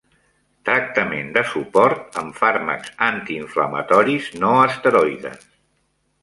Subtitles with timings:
[0.67, 5.47] Tractament de suport amb fàrmacs antiinflamatoris no esteroides.